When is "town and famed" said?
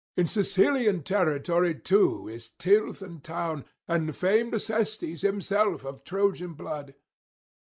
3.23-4.55